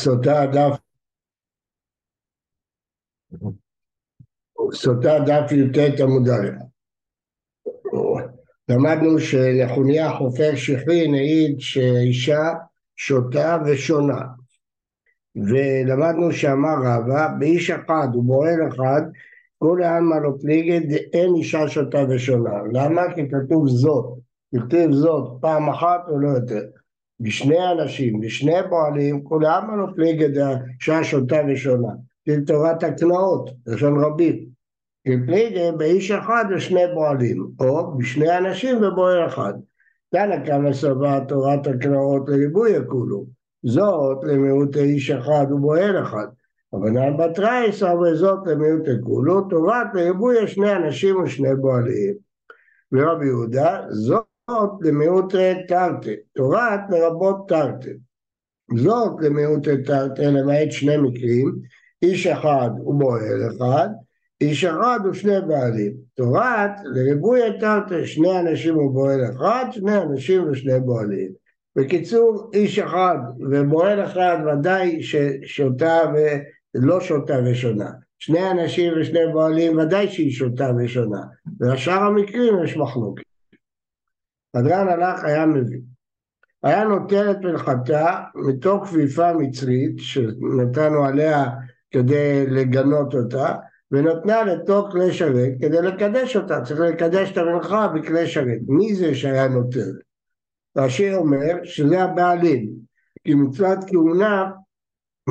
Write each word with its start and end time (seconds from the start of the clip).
סוטה 0.00 0.46
דף 0.52 0.76
סוטה 4.72 5.18
דף 5.26 5.52
י"ט 5.52 6.00
עמוד 6.00 6.28
א' 6.28 6.48
למדנו 8.68 9.18
שלחוניה 9.18 10.10
חופר 10.10 10.56
שכרין 10.56 11.14
העיד 11.14 11.60
שאישה 11.60 12.52
שותה 12.96 13.58
ושונה. 13.66 14.20
ולמדנו 15.36 16.32
שאמר 16.32 16.76
רבא 16.84 17.28
באיש 17.38 17.70
אחד 17.70 18.08
ובועל 18.14 18.68
אחד 18.68 19.02
כולי 19.58 19.86
עלמא 19.86 20.14
לא 20.14 20.30
פליגד 20.40 20.92
אין 21.12 21.34
אישה 21.34 21.68
שותה 21.68 21.98
ושונה. 22.10 22.50
למה? 22.72 23.02
כי 23.14 23.22
כתוב 23.28 23.68
זאת 23.68 24.18
כתוב 24.54 24.92
זאת 24.92 25.40
פעם 25.40 25.68
אחת 25.68 26.00
ולא 26.08 26.28
יותר 26.28 26.79
בשני 27.20 27.70
אנשים, 27.72 28.20
בשני 28.20 28.56
פועלים, 28.68 29.24
כולם 29.24 29.80
לא 29.80 29.86
פליגד 29.96 30.38
האישה 30.38 31.04
שותה 31.04 31.36
ושונה. 31.48 31.92
זה 32.26 32.36
תורת 32.46 32.82
הקנאות, 32.82 33.50
לשון 33.66 34.04
רבים. 34.04 34.50
פליגד 35.26 35.72
באיש 35.78 36.10
אחד 36.10 36.44
ושני 36.50 36.82
פועלים, 36.94 37.48
או 37.60 37.98
בשני 37.98 38.38
אנשים 38.38 38.76
ובועל 38.76 39.26
אחד. 39.26 39.52
תנא 40.10 40.46
כמה 40.46 40.72
סבא 40.72 41.20
תורת 41.28 41.66
הקנאות 41.66 42.28
לריבוי 42.28 42.76
הכולו. 42.76 43.24
זאת 43.62 44.24
למיעוט 44.24 44.76
איש 44.76 45.10
אחד 45.10 45.46
ובועל 45.50 46.02
אחד. 46.02 46.26
אבל 46.72 46.90
בתרייס 47.18 47.82
אבל 47.82 48.14
זאת 48.14 48.46
למיעוט 48.46 48.88
הכולו, 48.88 49.40
תורת 49.40 49.86
לריבוי 49.94 50.48
שני 50.48 50.72
אנשים 50.72 51.22
ושני 51.22 51.48
פועלים. 51.60 52.14
ורבי 52.92 53.26
יהודה, 53.26 53.80
זאת 53.90 54.29
זאת 54.50 54.70
למיעוט 54.80 55.34
תרתי, 55.68 56.14
תורת 56.34 56.80
לרבות 56.90 57.48
תרתי. 57.48 57.90
זאת 58.76 59.12
למיעוט 59.20 59.68
תרתי 59.68 60.22
למעט 60.22 60.70
שני 60.70 60.96
מקרים, 60.96 61.54
איש 62.02 62.26
אחד 62.26 62.70
ובועל 62.86 63.48
אחד, 63.56 63.88
איש 64.40 64.64
אחד 64.64 65.00
ושני 65.10 65.40
בעלים. 65.48 65.92
תורת 66.14 66.70
לריבוי 66.84 67.40
תרתי, 67.60 68.06
שני 68.06 68.40
אנשים 68.40 68.78
ובועל 68.78 69.20
אחד, 69.30 69.64
שני 69.70 69.96
אנשים 69.96 70.50
ושני 70.50 70.80
בועלים. 70.80 71.30
בקיצור, 71.76 72.50
איש 72.54 72.78
אחד 72.78 73.18
ובועל 73.50 74.04
אחד 74.04 74.38
ודאי 74.46 75.02
ששותה 75.02 76.00
ולא 76.74 77.00
שותה 77.00 77.34
ושונה. 77.44 77.90
שני 78.18 78.50
אנשים 78.50 78.92
ושני 79.00 79.32
בועלים 79.32 79.78
ודאי 79.78 80.08
שהיא 80.08 80.32
שותה 80.32 80.70
ושונה. 80.78 81.20
ובשאר 81.60 82.02
המקרים 82.02 82.54
יש 82.64 82.76
מחלוקת. 82.76 83.29
הדרן 84.54 84.88
הלך 84.88 85.24
היה 85.24 85.46
מביא. 85.46 85.80
היה 86.62 86.84
נוטל 86.84 87.30
את 87.30 87.36
מלאכתה 87.40 88.20
מתוך 88.34 88.84
כפיפה 88.84 89.32
מצרית 89.32 89.94
שנתנו 89.98 91.04
עליה 91.04 91.44
כדי 91.90 92.46
לגנות 92.46 93.14
אותה 93.14 93.54
ונתנה 93.90 94.42
לתוך 94.42 94.88
כלי 94.92 95.12
שרת 95.12 95.52
כדי 95.60 95.82
לקדש 95.82 96.36
אותה, 96.36 96.60
צריך 96.60 96.80
לקדש 96.80 97.32
את 97.32 97.38
המלאכה 97.38 97.88
בכלי 97.88 98.26
שרת. 98.26 98.58
מי 98.68 98.94
זה 98.94 99.14
שהיה 99.14 99.48
נוטל? 99.48 99.92
רש"י 100.76 101.14
אומר 101.14 101.56
שזה 101.64 102.02
הבעלים, 102.02 102.70
כי 103.24 103.34
מצוות 103.34 103.78
כהונה 103.86 104.50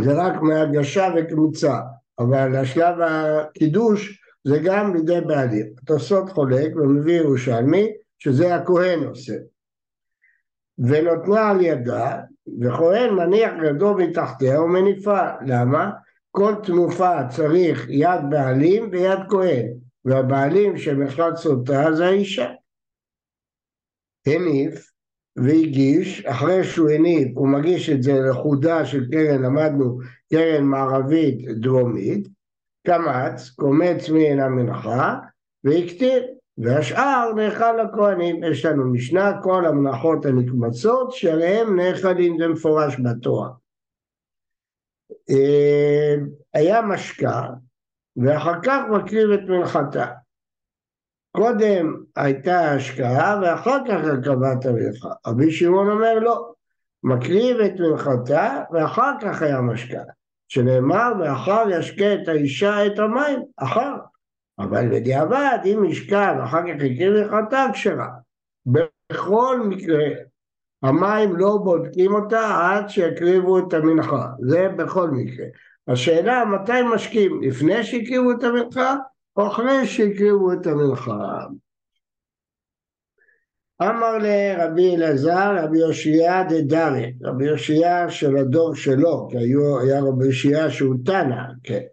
זה 0.03 0.13
רק 0.13 0.41
מהגשה 0.41 1.09
וקבוצה, 1.17 1.79
אבל 2.19 2.55
השלב 2.55 2.95
הקידוש 3.01 4.21
זה 4.47 4.59
גם 4.63 4.95
לידי 4.95 5.21
בעלים. 5.21 5.65
התוספות 5.83 6.29
חולק 6.29 6.75
ומביא 6.75 7.13
ירושלמי 7.13 7.87
שזה 8.19 8.55
הכהן 8.55 9.03
עושה. 9.03 9.33
ונותנה 10.77 11.49
על 11.49 11.61
ידה, 11.61 12.19
וכהן 12.61 13.13
מניח 13.13 13.51
ידו 13.69 13.93
מתחתיה 13.97 14.61
ומניפה. 14.61 15.19
למה? 15.45 15.91
כל 16.31 16.53
תנופה 16.63 17.27
צריך 17.29 17.85
יד 17.89 18.21
בעלים 18.29 18.89
ויד 18.91 19.19
כהן, 19.29 19.67
והבעלים 20.05 20.73
מלכת 20.97 21.35
סוטה 21.35 21.93
זה 21.93 22.05
האישה. 22.05 22.49
הניף 24.27 24.91
והגיש, 25.35 26.25
אחרי 26.25 26.63
שהוא 26.63 26.89
הניף 26.89 27.27
הוא 27.35 27.47
מגיש 27.47 27.89
את 27.89 28.03
זה 28.03 28.13
לחודה 28.29 28.85
של 28.85 29.11
קרן, 29.11 29.41
למדנו 29.41 29.99
קרן 30.31 30.63
מערבית 30.63 31.45
דרומית, 31.59 32.27
קמץ, 32.87 33.49
קומץ 33.49 34.09
מן 34.09 34.39
המנחה, 34.39 35.15
והקטיר. 35.63 36.38
והשאר 36.59 37.31
נאכל 37.35 37.71
לכהנים. 37.71 38.43
יש 38.43 38.65
לנו 38.65 38.93
משנה, 38.93 39.41
כל 39.43 39.65
המנחות 39.65 40.25
הנקמצות 40.25 41.11
שעליהם 41.11 41.79
נאכלים, 41.79 42.37
זה 42.39 42.47
מפורש 42.47 42.95
בתורה. 43.03 43.49
אה, 45.29 46.15
היה 46.53 46.81
משקע, 46.81 47.41
ואחר 48.17 48.61
כך 48.63 48.81
מקריב 48.91 49.31
את 49.31 49.49
מנחתה. 49.49 50.05
קודם 51.31 52.03
הייתה 52.15 52.71
השקעה 52.71 53.39
ואחר 53.41 53.77
כך 53.87 54.03
הרכבת 54.03 54.65
המלאכה. 54.65 55.09
רבי 55.27 55.51
שמעון 55.51 55.89
אומר 55.89 56.19
לא, 56.19 56.53
מקריב 57.03 57.57
את 57.57 57.79
מנחתה 57.79 58.63
ואחר 58.71 59.11
כך 59.21 59.41
היה 59.41 59.61
משקעה. 59.61 60.03
שנאמר 60.47 61.11
ואחר 61.19 61.63
ישקה 61.69 62.13
את 62.13 62.27
האישה 62.27 62.85
את 62.85 62.99
המים, 62.99 63.39
אחר. 63.57 63.93
אבל 64.59 64.89
בדיעבד, 64.89 65.57
אם 65.65 65.85
ישכב 65.85 66.35
ואחר 66.39 66.61
כך 66.61 66.83
יקריב 66.83 67.13
לחטא 67.13 67.67
כשרה. 67.73 68.09
בכל 68.65 69.59
מקרה, 69.69 70.05
המים 70.83 71.35
לא 71.35 71.57
בודקים 71.63 72.15
אותה 72.15 72.59
עד 72.61 72.89
שיקריבו 72.89 73.59
את 73.59 73.73
המנחה, 73.73 74.27
זה 74.39 74.67
בכל 74.77 75.09
מקרה. 75.11 75.45
השאלה 75.87 76.45
מתי 76.45 76.81
משקים, 76.95 77.41
לפני 77.43 77.83
שהקריבו 77.83 78.31
את 78.31 78.43
המנחה 78.43 78.95
או 79.37 79.47
אחרי 79.47 79.87
שהקריבו 79.87 80.53
את 80.53 80.67
המנחה. 80.67 81.45
אמר 83.81 84.17
לרבי 84.17 84.95
אלעזר, 84.95 85.55
רבי 85.63 85.79
יאשיה 85.79 86.43
דדרי, 86.43 87.13
רבי 87.23 87.45
יאשיה 87.45 88.09
של 88.09 88.37
הדור 88.37 88.75
שלו, 88.75 89.27
כי 89.31 89.37
היה 89.37 90.01
רבי 90.01 90.25
יאשיה 90.27 90.71
שהוא 90.71 90.95
תנא, 91.05 91.43
כן. 91.63 91.83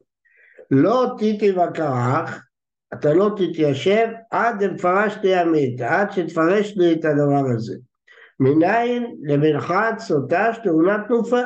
לא 0.71 1.06
טיטי 1.19 1.53
וקרח, 1.53 2.46
אתה 2.94 3.14
לא 3.14 3.30
תתיישב 3.36 4.06
עד 4.30 4.64
דמפרשתי 4.64 5.34
עמית, 5.34 5.80
עד 5.80 6.12
שתפרש 6.12 6.76
לי 6.76 6.92
את 6.92 7.04
הדבר 7.04 7.44
הזה. 7.54 7.76
מניין 8.41 9.16
למנחת 9.22 9.98
סוטה 9.98 10.54
שטעונה 10.54 10.98
תנופה? 11.08 11.41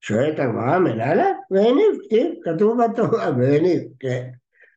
שואלת 0.00 0.38
הגמרא 0.38 0.78
מנהלה? 0.78 1.26
והניב, 1.50 1.98
כתיב, 2.04 2.34
כתוב 2.44 2.84
בתורה, 2.84 3.30
והניב, 3.38 3.82
כן. 4.00 4.28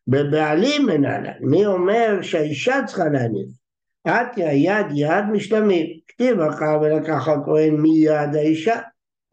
בבעלים 0.08 0.86
מנהלה, 0.86 1.32
מי 1.42 1.66
אומר 1.66 2.22
שהאישה 2.22 2.80
צריכה 2.86 3.06
להניב? 3.06 3.48
את 4.08 4.38
יד 4.38 4.86
יד 4.96 5.26
משלמים, 5.32 5.88
כתיב 6.08 6.40
אחר 6.40 6.80
ולקח 6.82 7.28
הכהן 7.28 7.76
מיד 7.76 8.36
האישה, 8.36 8.80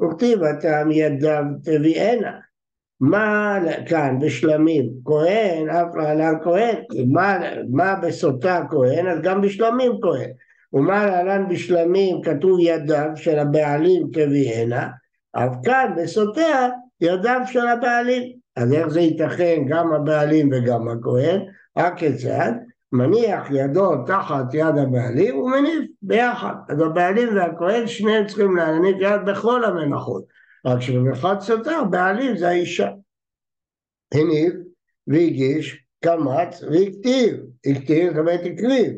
וכתיב 0.03 0.43
אתה 0.43 0.85
מידיו 0.85 1.43
תביאנה, 1.65 2.39
מה 3.01 3.59
כאן 3.89 4.19
בשלמים 4.21 4.91
כהן, 5.05 5.69
אף 5.69 5.95
להלן 5.95 6.35
כהן, 6.45 6.75
מה, 7.13 7.39
מה 7.71 7.95
בסוטה 7.95 8.63
כהן, 8.71 9.07
אז 9.07 9.21
גם 9.23 9.41
בשלמים 9.41 9.93
כהן. 10.03 10.31
ומה 10.73 11.07
להלן 11.07 11.49
בשלמים 11.49 12.23
כתוב 12.23 12.59
ידיו 12.61 13.09
של 13.15 13.39
הבעלים 13.39 14.07
תביאנה, 14.13 14.89
אף 15.33 15.55
כאן 15.65 15.93
בסוטה 15.97 16.69
ידיו 17.01 17.41
של 17.47 17.67
הבעלים. 17.67 18.23
אז 18.57 18.73
איך 18.73 18.89
זה 18.89 19.01
ייתכן 19.01 19.63
גם 19.69 19.93
הבעלים 19.93 20.51
וגם 20.53 20.89
הכהן? 20.89 21.41
רק 21.79 21.99
כיצד? 21.99 22.53
מניח 22.93 23.49
ידו 23.51 24.05
תחת 24.07 24.55
יד 24.55 24.79
הבעלים 24.79 25.39
ומניף 25.39 25.91
ביחד. 26.03 26.55
אז 26.69 26.81
הבעלים 26.81 27.29
והכהן 27.37 27.87
שניהם 27.87 28.27
צריכים 28.27 28.57
להניף 28.57 28.97
יד 29.01 29.21
בכל 29.27 29.65
המנחות. 29.65 30.25
רק 30.67 30.81
שבמרחץ 30.81 31.43
סותר 31.43 31.85
בעלים 31.91 32.37
זה 32.37 32.49
האישה. 32.49 32.89
הניב 34.15 34.53
והגיש, 35.07 35.85
קמץ 36.05 36.63
והכתיב, 36.63 37.37
הכתיב 37.67 38.11
זאת 38.11 38.19
אומרת 38.19 38.41
הקריב. 38.41 38.93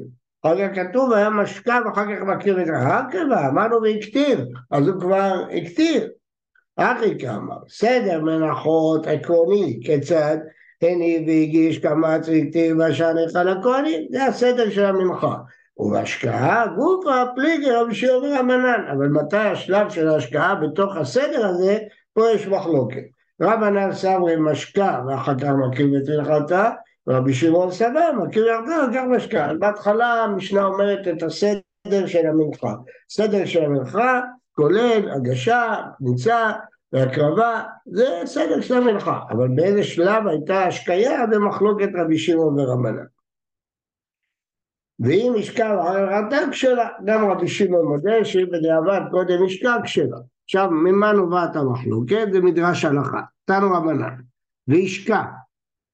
כך 0.45 0.75
כתוב 0.75 1.13
היה 1.13 1.31
משכב 1.31 1.83
אחר 1.93 2.17
כך 2.17 2.23
מקריב 2.23 2.59
את 2.59 2.69
ההרכבה, 2.69 3.49
אמרנו 3.49 3.83
והכתיב, 3.83 4.39
אז 4.71 4.89
הוא 4.89 5.01
כבר 5.01 5.47
הכתיב. 5.57 6.03
אחי 6.77 7.19
כאמר, 7.19 7.59
סדר 7.69 8.21
מנחות 8.21 9.07
עקרוני, 9.07 9.81
כיצד 9.85 10.37
הניב 10.83 11.29
והגיש, 11.29 11.79
קמץ 11.79 12.29
והכתיב 12.29 12.79
והשאר 12.79 13.13
נאכל 13.13 13.49
הכהנים, 13.49 14.07
זה 14.11 14.25
הסדר 14.25 14.71
של 14.71 14.85
המנחה. 14.85 15.37
ובהשקעה 15.79 16.67
גופה 16.67 17.25
פליגי 17.35 17.71
רבי 17.71 17.95
שיאמר 17.95 18.35
המנן, 18.35 18.85
אבל 18.93 19.09
מתי 19.09 19.37
השלב 19.37 19.91
של 19.91 20.09
ההשקעה 20.09 20.55
בתוך 20.55 20.97
הסדר 20.97 21.47
הזה, 21.47 21.79
פה 22.15 22.31
יש 22.35 22.49
מחלוקת. 22.49 23.03
רבנן 23.43 23.93
סברי 23.93 24.37
משקה 24.39 25.01
ואחר 25.09 25.39
כך 25.39 25.49
מקריב 25.69 25.95
את 25.95 26.09
הלכתה, 26.09 26.71
ורבי 27.07 27.35
שמעון 27.35 27.71
סבא 27.71 28.11
מקריב 28.17 28.47
ואחר 28.47 28.93
כך 28.95 29.03
משקה. 29.11 29.51
בהתחלה 29.59 30.25
המשנה 30.25 30.65
אומרת 30.65 31.09
את 31.09 31.23
הסדר 31.23 32.07
של 32.07 32.27
המנחה. 32.27 32.75
סדר 33.11 33.45
של 33.45 33.65
המנחה 33.65 34.21
כולל 34.53 35.11
הגשה, 35.15 35.75
קבוצה, 35.97 36.53
והקרבה, 36.93 37.63
זה 37.87 38.07
סדר 38.25 38.61
של 38.61 38.75
המלאכה, 38.75 39.21
אבל 39.31 39.49
באיזה 39.49 39.83
שלב 39.83 40.27
הייתה 40.27 40.65
השקיה 40.65 41.27
במחלוקת 41.27 41.89
רבי 41.95 42.19
שמעון 42.19 42.61
ורבנן. 42.61 43.05
ואם 45.01 45.33
השקע 45.39 45.75
ראתה 46.11 46.37
כשרה, 46.51 46.89
גם 47.05 47.31
רבי 47.31 47.49
שמעון 47.49 47.87
מודה 47.87 48.25
שהיא 48.25 48.47
בדיעבד 48.47 49.01
קודם 49.11 49.45
השקע 49.47 49.77
כשרה. 49.85 50.19
עכשיו, 50.45 50.71
ממה 50.71 51.13
נובעת 51.13 51.57
המחלוקת? 51.57 52.29
זה 52.33 52.41
מדרש 52.41 52.85
הלכה. 52.85 53.21
תנו 53.45 53.73
רבנן. 53.73 54.15
וישקע. 54.69 55.23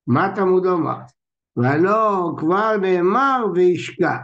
מה 0.07 0.33
תמוד 0.35 0.67
אמר? 0.67 0.99
והלא 1.57 2.33
כבר 2.39 2.77
נאמר 2.77 3.47
וישקע. 3.55 4.17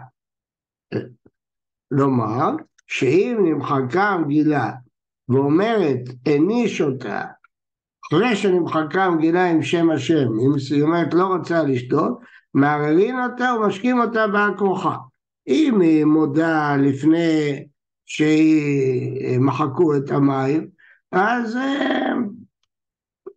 לומר, 1.91 2.51
שאם 2.87 3.39
נמחקה 3.45 4.03
המגילה 4.03 4.71
ואומרת 5.29 6.01
איני 6.27 6.69
שותה, 6.69 7.25
אחרי 8.07 8.37
שנמחקה 8.37 9.05
המגילה 9.05 9.51
עם 9.51 9.63
שם 9.63 9.91
השם, 9.91 10.27
אם 10.45 10.51
היא 10.71 10.83
אומרת 10.83 11.15
לא 11.15 11.27
רוצה 11.27 11.63
לשתות, 11.63 12.21
מערערים 12.55 13.19
אותה 13.19 13.55
ומשקים 13.55 14.01
אותה 14.01 14.27
בעל 14.27 14.59
כורחה. 14.59 14.97
אם 15.49 15.81
היא 15.81 16.05
מודה 16.05 16.77
לפני 16.77 17.65
שמחקו 18.07 19.97
את 19.97 20.11
המים, 20.11 20.69
אז, 21.13 21.59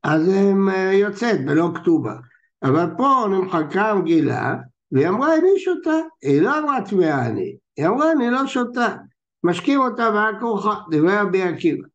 אז 0.03 0.29
הם 0.29 0.69
יוצאת 0.93 1.45
בלא 1.45 1.69
כתובה. 1.75 2.15
אבל 2.63 2.85
פה 2.97 3.25
נמחקה 3.29 3.89
המגילה, 3.89 4.55
והיא 4.91 5.07
אמרה 5.07 5.35
אני 5.35 5.59
שותה, 5.59 5.99
היא 6.21 6.41
לא 6.41 6.59
אמרה 6.59 6.85
טמאה 6.89 7.25
אני, 7.25 7.55
היא 7.77 7.87
אמרה 7.87 8.11
אני 8.11 8.29
לא 8.29 8.47
שותה, 8.47 8.95
משקים 9.43 9.79
אותה 9.79 10.11
בעל 10.11 10.39
כורחה, 10.39 10.75
דברי 10.91 11.17
רבי 11.17 11.41
עקיבא. 11.41 11.87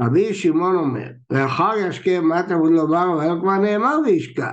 רבי 0.00 0.34
שמעון 0.34 0.76
אומר, 0.76 1.08
ואחר 1.30 1.72
ישקה 1.78 2.20
מה 2.20 2.42
תמוד 2.42 2.72
לומר, 2.72 3.14
אבל 3.14 3.40
כבר 3.40 3.56
נאמר 3.58 3.96
וישקע. 4.04 4.50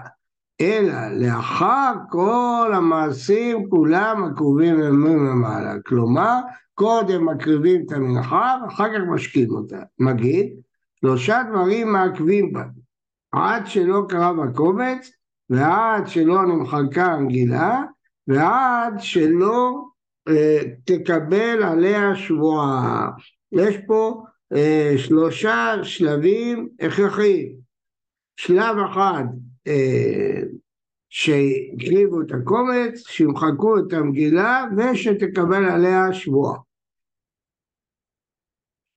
אלא 0.61 1.07
לאחר 1.11 1.93
כל 2.09 2.71
המעשים 2.75 3.69
כולם 3.69 4.23
עקובים 4.31 4.75
וממים 4.81 5.25
למעלה. 5.25 5.73
כלומר, 5.85 6.39
קודם 6.73 7.25
מקריבים 7.25 7.83
את 7.85 7.91
המנחה 7.91 8.57
ואחר 8.63 8.89
כך 8.89 9.01
משקים 9.09 9.49
אותה. 9.49 9.79
מגיד, 9.99 10.53
שלושה 10.99 11.43
דברים 11.49 11.91
מעכבים 11.91 12.53
בה. 12.53 12.63
עד 13.31 13.67
שלא 13.67 14.01
קרה 14.09 14.33
בקובץ, 14.33 15.11
ועד 15.49 16.07
שלא 16.07 16.45
נמחקה 16.45 17.05
המגילה, 17.05 17.81
ועד 18.27 18.93
שלא 18.97 19.83
אה, 20.27 20.59
תקבל 20.85 21.63
עליה 21.63 22.15
שבועה. 22.15 23.09
יש 23.51 23.77
פה 23.87 24.23
אה, 24.53 24.93
שלושה 24.97 25.73
שלבים 25.83 26.69
הכרחיים. 26.79 27.55
שלב 28.37 28.77
אחד 28.91 29.23
אה, 29.67 30.41
שהקריבו 31.09 32.21
את 32.21 32.31
הקומץ, 32.31 33.07
שימחקו 33.07 33.77
את 33.79 33.93
המגילה 33.93 34.65
ושתקבל 34.77 35.65
עליה 35.65 36.13
שבועה. 36.13 36.57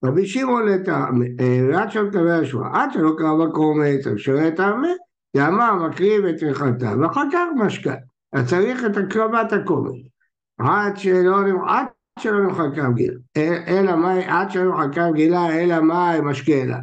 רבי 0.05 0.27
שמעון 0.27 0.69
לטעם, 0.69 1.23
אה, 1.41 1.83
עד 1.83 1.91
שם 1.91 2.11
תקבל 2.11 2.41
השבועה, 2.43 2.83
עד 2.83 2.93
שלא 2.93 3.11
קרב 3.19 3.41
הקומץ, 3.41 4.07
את 4.49 4.61
העמי, 4.61 4.95
יאמר 5.37 5.89
מקריב 5.89 6.25
את 6.25 6.39
תמיכתה, 6.39 6.95
ואחר 7.01 7.25
כך 7.33 7.47
משקה. 7.57 7.95
אז 8.33 8.49
צריך 8.51 8.85
את 8.85 8.97
הקרבת 8.97 9.53
הקומץ. 9.53 9.95
עד 10.59 10.97
שלא, 10.97 11.37
עד 11.69 11.87
שלא 12.19 12.41
נמחקה 12.41 12.83
המגילה, 12.83 13.15
אלא 13.69 13.97
מה, 13.97 14.15
עד 14.27 14.51
שלא 14.51 14.65
נמחקה 14.65 15.05
המגילה, 15.05 15.53
אלא 15.53 15.81
מה 15.81 16.21
משקה 16.21 16.65
לה. 16.65 16.79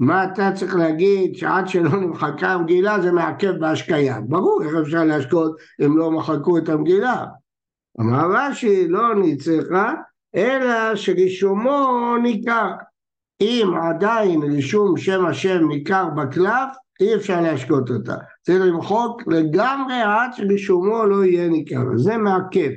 מה 0.00 0.24
אתה 0.24 0.50
צריך 0.54 0.74
להגיד 0.74 1.36
שעד 1.36 1.68
שלא 1.68 2.00
נמחקה 2.00 2.48
המגילה 2.48 3.00
זה 3.00 3.12
מעכב 3.12 3.52
בהשקיה? 3.60 4.20
ברור, 4.20 4.62
איך 4.62 4.72
אפשר 4.82 5.04
להשקות 5.04 5.56
אם 5.84 5.98
לא 5.98 6.10
מחקו 6.10 6.58
את 6.58 6.68
המגילה? 6.68 7.24
אמר 8.00 8.30
רש"י, 8.34 8.88
לא 8.88 9.14
נצרכה, 9.14 9.94
אלא 10.34 10.96
שרישומו 10.96 12.16
ניכר. 12.22 12.70
אם 13.40 13.70
עדיין 13.82 14.42
רישום 14.42 14.96
שם 14.96 15.26
השם 15.26 15.68
ניכר 15.68 16.08
בקלף, 16.16 16.76
אי 17.00 17.14
אפשר 17.14 17.40
להשקות 17.40 17.90
אותה. 17.90 18.14
צריך 18.42 18.62
למחוק 18.64 19.22
לגמרי 19.26 20.02
עד 20.02 20.30
שרישומו 20.32 21.04
לא 21.04 21.24
יהיה 21.24 21.48
ניכר. 21.48 21.96
זה 21.96 22.16
מעכב. 22.16 22.70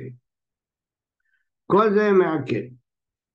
כל 1.66 1.92
זה 1.92 2.12
מעכב. 2.12 2.60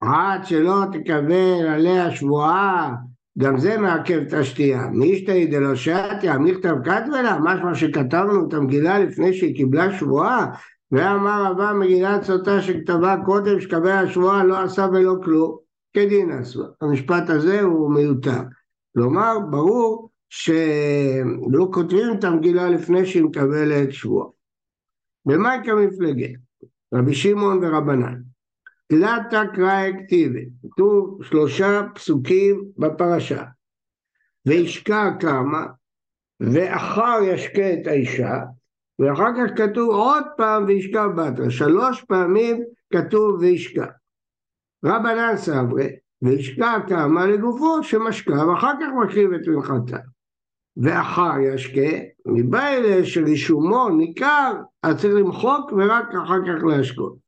עד 0.01 0.45
שלא 0.45 0.81
תקבל 0.91 1.67
עליה 1.67 2.11
שבועה 2.11 2.91
גם 3.37 3.57
זה 3.57 3.77
מעכב 3.77 4.21
את 4.27 4.33
השתייה. 4.33 4.87
מישתאי 4.87 5.45
דלא 5.45 5.75
שתיה, 5.75 6.37
מכתב 6.37 6.75
כתבלה, 6.83 7.37
משמע 7.43 7.75
שכתבנו 7.75 8.47
את 8.47 8.53
המגילה 8.53 8.99
לפני 8.99 9.33
שהיא 9.33 9.55
קיבלה 9.55 9.99
שבועה, 9.99 10.45
ואמר 10.91 11.51
רבה 11.51 11.73
מגילת 11.73 12.23
סוטה 12.23 12.61
שכתבה 12.61 13.15
קודם 13.25 13.59
שקבל 13.59 13.91
השבועה 13.91 14.43
לא 14.43 14.63
עשה 14.63 14.87
ולא 14.93 15.15
כלום, 15.23 15.57
כדין 15.93 16.31
עשו. 16.31 16.63
המשפט 16.81 17.29
הזה 17.29 17.61
הוא 17.61 17.93
מיותר. 17.93 18.41
כלומר, 18.93 19.39
ברור 19.49 20.09
שלא 20.29 21.67
כותבים 21.73 22.07
את 22.19 22.23
המגילה 22.23 22.69
לפני 22.69 23.05
שהיא 23.05 23.23
מקבלת 23.23 23.93
שבועה. 23.93 24.27
במאי 25.25 25.57
כמפלגה, 25.63 26.27
רבי 26.93 27.15
שמעון 27.15 27.63
ורבנן. 27.63 28.34
תלתה 28.87 29.41
קרא 29.55 29.81
כתיבי, 29.99 30.45
כתוב 30.71 31.23
שלושה 31.23 31.81
פסוקים 31.95 32.63
בפרשה. 32.77 33.43
וישקע 34.45 35.09
כמה, 35.19 35.65
ואחר 36.39 37.19
ישקה 37.23 37.73
את 37.73 37.87
האישה, 37.87 38.33
ואחר 38.99 39.31
כך 39.37 39.57
כתוב 39.57 39.89
עוד 39.89 40.23
פעם 40.37 40.65
וישקע 40.65 41.07
בתרה, 41.07 41.49
שלוש 41.49 42.03
פעמים 42.03 42.63
כתוב 42.93 43.39
וישקע. 43.39 43.85
רבנן 44.85 45.37
סברי, 45.37 45.89
וישקע 46.21 46.77
כמה 46.87 47.27
לגופו 47.27 47.83
שמשקע, 47.83 48.47
ואחר 48.47 48.73
כך 48.81 48.87
מקריב 49.03 49.33
את 49.33 49.47
מנחתה. 49.47 49.97
ואחר 50.77 51.39
ישקה, 51.39 51.97
מבעילה 52.25 53.05
שרישומו 53.05 53.89
ניכר, 53.89 54.53
אז 54.83 55.01
צריך 55.01 55.15
למחוק 55.15 55.71
ורק 55.71 56.05
אחר 56.23 56.39
כך 56.47 56.63
להשקות. 56.63 57.24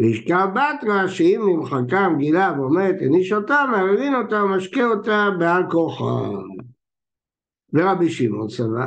וישקע 0.00 0.46
בתרא 0.46 1.06
שאם 1.06 1.42
נמחקה 1.46 2.00
המגילה 2.00 2.52
ואומרת 2.58 2.94
איני 3.00 3.24
שותה, 3.24 3.64
מערבין 3.70 4.14
אותה 4.14 4.44
ומשקה 4.44 4.84
אותה 4.84 5.28
בעל 5.38 5.62
כוחה. 5.70 6.28
ורבי 7.72 8.10
שמעון 8.10 8.48
סבא, 8.48 8.86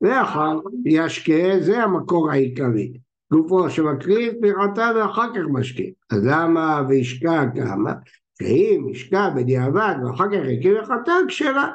ואחר 0.00 0.60
ישקה 0.84 1.60
זה 1.60 1.82
המקור 1.82 2.30
העיקרי. 2.30 2.92
גופו 3.32 3.70
שמקריא 3.70 4.30
את 4.30 4.36
פרעתה 4.40 4.90
ואחר 4.96 5.34
כך 5.34 5.40
משקה. 5.52 5.82
אז 6.10 6.26
למה 6.26 6.82
וישקע 6.88 7.44
כמה? 7.54 7.92
שאם 8.38 8.86
ישקע 8.90 9.30
בדיעבד 9.30 9.94
ואחר 10.04 10.28
כך 10.28 10.48
יקיר 10.48 10.80
לחטא 10.80 11.12
כשרה. 11.28 11.68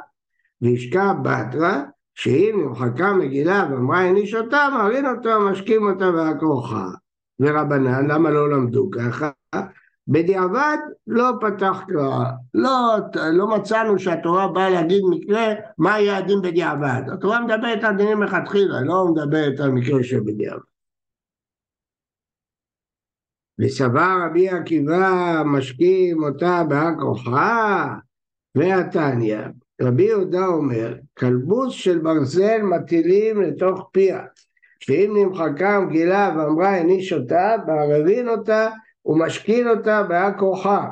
וישקע 0.62 1.14
בתרא 1.14 1.82
שאם 2.16 2.66
נמחקה 2.66 3.14
מגילה 3.14 3.68
ואמרה 3.72 4.06
איני 4.06 4.28
שותה, 4.28 4.68
מערין 4.74 5.06
אותה 5.06 5.38
ומשקים 5.38 5.84
אותה 5.84 6.12
בעל 6.12 6.40
כוחה. 6.40 6.86
ורבנן, 7.40 8.08
למה 8.12 8.30
לא 8.30 8.50
למדו 8.50 8.90
ככה? 8.92 9.32
בדיעבד 10.08 10.78
לא 11.08 11.32
פתח 11.42 11.82
קראה, 11.88 12.32
לא, 12.54 12.98
לא 13.34 13.48
מצאנו 13.48 14.00
שהתורה 14.00 14.48
באה 14.48 14.70
להגיד 14.70 15.02
מקרה 15.10 15.54
מה 15.78 16.00
יהיה 16.00 16.18
הדין 16.18 16.42
בדיעבד. 16.42 17.02
התורה 17.14 17.46
מדברת 17.46 17.84
על 17.84 17.98
דינים 17.98 18.20
מלכתחילה, 18.20 18.82
לא 18.82 19.06
מדברת 19.12 19.60
על 19.60 19.72
מקרה 19.72 20.04
שבדיעבד. 20.04 20.70
וסבר 23.60 24.18
רבי 24.26 24.50
עקיבא 24.50 25.42
משקים 25.46 26.24
אותה 26.24 26.64
בעל 26.70 26.94
כוחה 27.00 27.96
והתניא. 28.56 29.40
רבי 29.82 30.04
יהודה 30.04 30.46
אומר, 30.46 30.96
כלבוס 31.18 31.74
של 31.74 32.00
ברזל 32.00 32.62
מטילים 32.62 33.42
לתוך 33.42 33.90
פיה. 33.92 34.22
שאם 34.80 35.14
נמחקה 35.18 35.70
המגילה 35.70 36.36
ואמרה 36.38 36.76
איני 36.76 37.04
שותה, 37.04 37.56
מערבין 37.68 38.30
אותה 38.30 38.70
ומשכין 39.06 39.68
אותה 39.68 40.04
בעל 40.04 40.32
כורחה. 40.40 40.88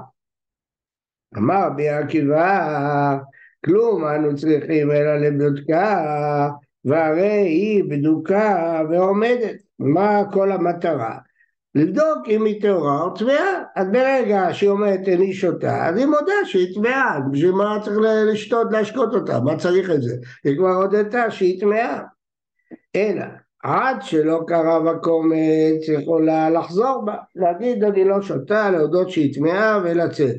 אמר 1.38 1.68
רבי 1.68 1.90
עקיבא, 1.90 3.18
כלום 3.66 4.06
אנו 4.06 4.36
צריכים 4.36 4.92
אלא 4.92 5.18
לבדוקה, 5.18 6.50
והרי 6.86 7.42
היא 7.42 7.84
בדוקה 7.90 8.82
ועומדת. 8.90 9.56
מה 9.80 10.22
כל 10.32 10.52
המטרה? 10.52 11.18
לבדוק 11.76 12.28
אם 12.28 12.46
היא 12.46 12.62
טהורה 12.62 13.02
או 13.02 13.10
טמאה. 13.10 13.64
אז 13.76 13.88
ברגע 13.92 14.48
שהיא 14.52 14.70
אומרת 14.70 15.08
איני 15.08 15.34
שותה, 15.34 15.88
אז 15.88 15.98
היא 15.98 16.06
מודה 16.06 16.46
שהיא 16.46 16.76
טמאה. 16.76 17.20
בשביל 17.32 17.52
מה 17.52 17.78
צריך 17.84 17.98
לשתות, 18.32 18.68
להשקות 18.72 19.14
אותה? 19.14 19.40
מה 19.40 19.58
צריך 19.58 19.90
את 19.90 20.02
זה? 20.02 20.16
היא 20.44 20.58
כבר 20.58 20.74
הודתה 20.74 21.32
שהיא 21.32 21.62
טמאה. 21.62 22.02
אלא 22.96 23.26
עד 23.64 23.98
שלא 24.02 24.42
קרה 24.48 24.80
בקומץ 24.80 25.88
יכולה 26.02 26.50
לחזור 26.50 27.06
בה, 27.06 27.16
להגיד 27.36 27.84
אני 27.84 28.06
לא 28.06 28.22
שותה, 28.22 28.72
להודות 28.72 29.10
שהיא 29.10 29.36
טמאה 29.36 29.80
ולצאת. 29.84 30.36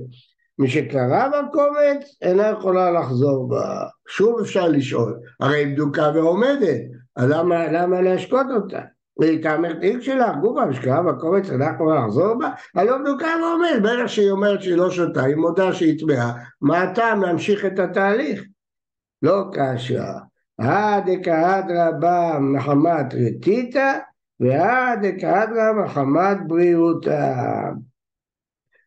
משקרה 0.59 1.29
בקומץ 1.29 2.17
אינה 2.23 2.53
יכולה 2.59 2.91
לחזור 2.91 3.49
בה. 3.49 3.85
שוב 4.09 4.41
אפשר 4.41 4.69
לשאול, 4.69 5.19
הרי 5.41 5.57
היא 5.57 5.75
בדוקה 5.75 6.11
ועומדת, 6.15 6.81
אז 7.17 7.31
למה, 7.31 7.73
למה 7.73 8.01
להשקות 8.01 8.47
אותה? 8.57 8.81
ולטעמך 9.21 9.73
תיק 9.81 10.01
שלה, 10.01 10.33
גופה 10.41 10.67
משקרה 10.67 11.03
בקומץ 11.03 11.51
אינה 11.51 11.71
יכולה 11.75 12.07
לחזור 12.07 12.35
בה? 12.39 12.51
הלא 12.75 12.99
בדוקה 12.99 13.29
ועומדת, 13.43 13.83
ברגע 13.83 14.09
שהיא 14.09 14.31
אומרת 14.31 14.63
שהיא 14.63 14.77
לא 14.77 14.91
שותה, 14.91 15.25
היא 15.25 15.37
מודה 15.37 15.73
שהיא 15.73 15.99
טמאה, 16.01 16.33
מה 16.61 16.83
הטעם 16.83 17.23
להמשיך 17.23 17.65
את 17.65 17.79
התהליך? 17.79 18.43
לא 19.23 19.45
קשה. 19.53 20.05
הדקהדרא 20.59 21.91
בא 21.91 22.39
מחמת 22.41 23.15
רטיתא 23.15 23.99
והדקהדרא 24.41 25.73
מחמת 25.73 26.37
בריאותה. 26.47 27.63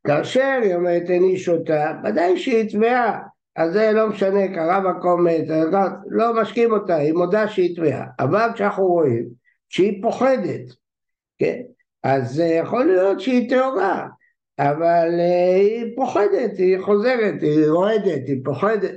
כאשר 0.07 0.59
היא 0.63 0.75
אומרת 0.75 1.09
איני 1.09 1.37
שותה, 1.37 1.91
ודאי 2.03 2.37
שהיא 2.37 2.71
טמאה, 2.71 3.19
אז 3.55 3.73
זה 3.73 3.91
לא 3.91 4.09
משנה, 4.09 4.47
קרה 4.47 4.79
בקומץ, 4.79 5.47
לא 6.09 6.41
משקים 6.41 6.71
אותה, 6.71 6.95
היא 6.95 7.13
מודה 7.13 7.47
שהיא 7.47 7.75
טמאה, 7.75 8.05
אבל 8.19 8.49
כשאנחנו 8.53 8.85
רואים 8.85 9.25
שהיא 9.69 10.03
פוחדת, 10.03 10.73
כן? 11.37 11.61
אז 12.03 12.39
יכול 12.39 12.85
להיות 12.85 13.19
שהיא 13.19 13.49
טהורה, 13.49 14.07
אבל 14.59 15.19
אה, 15.19 15.55
היא 15.55 15.95
פוחדת, 15.95 16.57
היא 16.57 16.79
חוזרת, 16.79 17.41
היא 17.41 17.67
רועדת, 17.69 18.27
היא 18.27 18.41
פוחדת. 18.45 18.95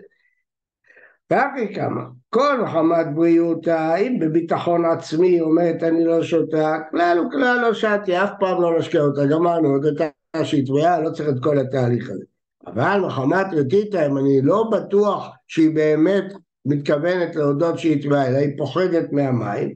כך 1.33 1.47
היא 1.57 1.75
קמה. 1.77 2.05
כל 2.35 2.61
מחמת 2.63 3.07
בריאותה, 3.15 3.97
אם 3.97 4.19
בביטחון 4.19 4.85
עצמי 4.85 5.41
אומרת 5.41 5.83
אני 5.83 6.05
לא 6.05 6.23
שותה, 6.23 6.77
כלל 6.91 7.19
וכלל 7.27 7.59
לא 7.63 7.75
שתתי, 7.75 8.17
אף 8.17 8.31
פעם 8.41 8.63
לא 8.63 8.79
נשקיע 8.79 9.01
אותה, 9.01 9.27
גמרנו, 9.27 9.69
עוד 9.69 9.85
הייתה 9.85 10.45
שהיא 10.45 10.67
טבועה, 10.67 11.01
לא 11.01 11.11
צריך 11.11 11.29
את 11.29 11.43
כל 11.43 11.59
התהליך 11.59 12.11
הזה. 12.11 12.25
אבל 12.67 13.01
מחמת 13.07 13.47
רטיטה, 13.53 14.07
אם 14.07 14.19
אני 14.19 14.41
לא 14.43 14.71
בטוח 14.73 15.29
שהיא 15.49 15.75
באמת 15.75 16.25
מתכוונת 16.67 17.37
להודות 17.37 17.79
שהיא 17.79 18.03
טבעה, 18.03 18.27
אלא 18.27 18.37
היא 18.37 18.59
פוחדת 18.59 19.13
מהמים, 19.13 19.75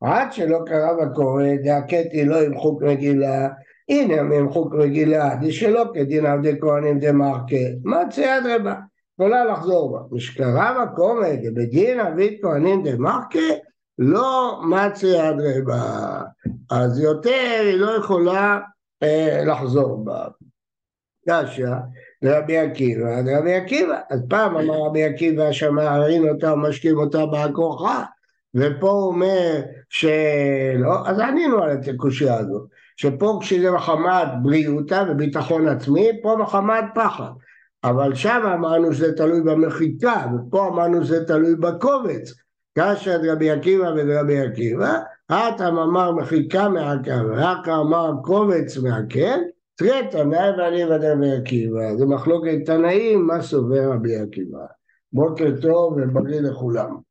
עד 0.00 0.32
שלא 0.32 0.58
קרה 0.66 0.90
בקורא, 0.94 1.44
דהקטי 1.64 2.24
לא 2.24 2.42
עם 2.42 2.58
חוק 2.58 2.82
רגילה, 2.82 3.48
הנה 3.88 4.20
עם 4.20 4.50
חוק 4.50 4.74
רגילה, 4.74 5.34
דשלא 5.40 5.84
כדין 5.94 6.26
עבדי 6.26 6.60
כהנים 6.60 6.98
דמרקה, 6.98 7.56
מצא 7.84 8.38
אדרבה. 8.38 8.74
יכולה 9.20 9.44
לחזור 9.44 9.92
בה. 9.92 10.16
משקרה 10.16 10.84
מקומת 10.84 11.38
בדין 11.54 12.00
אבית 12.00 12.42
כהנים 12.42 12.82
דה 12.82 12.96
מרקה 12.96 13.38
לא 13.98 14.60
מצי 14.64 15.16
אדרבה. 15.20 16.22
אז 16.70 17.00
יותר 17.00 17.60
היא 17.60 17.76
לא 17.76 17.90
יכולה 17.90 18.58
אה, 19.02 19.42
לחזור 19.46 20.04
בה. 20.04 20.26
קשיא 21.28 21.66
לרבי 22.22 22.58
עקיבא, 22.58 23.20
לרבי 23.20 23.54
עקיבא. 23.54 24.00
אז 24.10 24.20
פעם 24.28 24.56
אמר 24.56 24.86
רבי 24.86 25.04
עקיבא 25.04 25.52
שמערין 25.52 26.28
אותה 26.28 26.52
ומשקים 26.52 26.98
אותה 26.98 27.26
בהכוחה, 27.26 28.04
ופה 28.54 28.90
הוא 28.90 29.08
אומר 29.08 29.60
שלא, 29.88 31.06
אז 31.06 31.18
ענינו 31.18 31.62
על 31.62 31.78
הקושייה 31.94 32.38
הזאת, 32.38 32.68
שפה 32.96 33.38
כשזה 33.40 33.70
מחמת 33.70 34.28
בריאותה 34.42 35.04
וביטחון 35.08 35.68
עצמי, 35.68 36.08
פה 36.22 36.36
מחמת 36.40 36.84
פחד. 36.94 37.30
אבל 37.84 38.14
שם 38.14 38.40
אמרנו 38.54 38.92
שזה 38.92 39.12
תלוי 39.16 39.40
במחיקה, 39.40 40.26
ופה 40.34 40.68
אמרנו 40.68 41.04
שזה 41.04 41.24
תלוי 41.24 41.56
בקובץ. 41.56 42.32
כאשר 42.74 43.20
רבי 43.32 43.50
עקיבא 43.50 43.92
ורבי 43.96 44.40
עקיבא, 44.40 44.98
האטם 45.28 45.78
אמר 45.78 46.12
מחיקה 46.12 46.68
מעקר, 46.68 47.26
רק 47.32 47.68
אמר 47.68 48.12
קובץ 48.22 48.76
מעקר, 48.76 49.36
תראה 49.76 50.00
תנאי 50.10 50.50
ואני 50.58 50.84
ורבי 50.84 51.32
עקיבא. 51.32 51.96
זה 51.96 52.06
מחלוקת 52.06 52.58
תנאים, 52.66 53.26
מה 53.26 53.42
סובר 53.42 53.92
רבי 53.92 54.16
עקיבא. 54.16 54.66
בוקר 55.12 55.50
טוב 55.62 55.96
ובריא 55.96 56.40
לכולם. 56.40 57.05